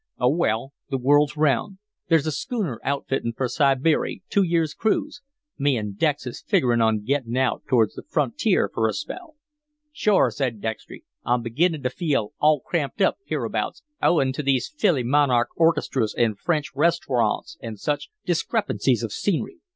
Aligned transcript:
"Oh, 0.17 0.29
well, 0.35 0.73
the 0.89 0.97
world's 0.97 1.37
round. 1.37 1.77
There's 2.07 2.25
a 2.25 2.31
schooner 2.31 2.79
outfittin' 2.83 3.33
for 3.37 3.47
Sibeery 3.47 4.23
two 4.31 4.41
years' 4.41 4.73
cruise. 4.73 5.21
Me 5.59 5.77
an' 5.77 5.91
Dex 5.93 6.25
is 6.25 6.41
figgerin' 6.41 6.81
on 6.81 7.03
gettin' 7.03 7.37
out 7.37 7.61
towards 7.69 7.93
the 7.93 8.01
frontier 8.01 8.67
fer 8.73 8.89
a 8.89 8.93
spell." 8.93 9.35
"Sure!" 9.91 10.31
said 10.31 10.59
Dextry. 10.59 11.03
"I'm 11.23 11.43
beginnin' 11.43 11.83
to 11.83 11.91
feel 11.91 12.33
all 12.39 12.61
cramped 12.61 12.99
up 12.99 13.17
hereabouts 13.25 13.83
owin' 14.01 14.33
to 14.33 14.41
these 14.41 14.73
fillymonarch 14.75 15.49
orchestras 15.55 16.15
an' 16.15 16.33
French 16.33 16.73
restarawnts 16.73 17.57
and 17.61 17.77
such 17.79 18.09
discrepancies 18.25 19.03
of 19.03 19.13
scenery. 19.13 19.59